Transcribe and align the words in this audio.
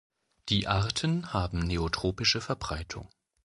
Die 0.49 0.67
Arten 0.67 1.31
haben 1.31 1.59
neotropische 1.59 2.41
Verbreitung. 2.41 3.07